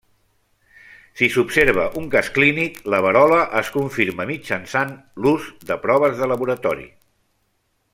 Si 1.19 1.27
s'observa 1.33 1.83
un 2.01 2.07
cas 2.15 2.31
clínic, 2.39 2.81
la 2.95 3.03
verola 3.07 3.39
es 3.61 3.71
confirma 3.77 4.29
mitjançant 4.33 4.97
l'ús 5.27 5.49
de 5.71 5.81
proves 5.89 6.21
de 6.23 6.35
laboratori. 6.35 6.93